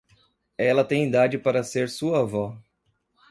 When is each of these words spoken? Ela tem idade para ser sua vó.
Ela 0.57 0.83
tem 0.83 1.07
idade 1.07 1.37
para 1.37 1.63
ser 1.63 1.87
sua 1.87 2.25
vó. 2.25 2.57